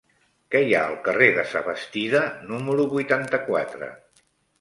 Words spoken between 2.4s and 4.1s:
número vuitanta-quatre?